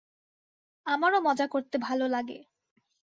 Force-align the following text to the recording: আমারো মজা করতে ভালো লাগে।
আমারো 0.85 1.17
মজা 1.21 1.45
করতে 1.47 1.75
ভালো 1.79 2.05
লাগে। 2.07 2.37